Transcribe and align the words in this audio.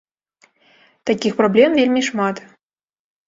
Такіх 1.09 1.33
праблем 1.41 1.77
вельмі 1.81 2.01
шмат. 2.09 2.35